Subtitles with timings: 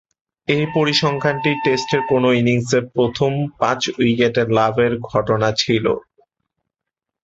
[0.47, 5.85] এ পরিসংখ্যানটি টেস্টের কোন ইনিংসে প্রথম পাঁচ-উইকেট লাভের ঘটনা ছিল।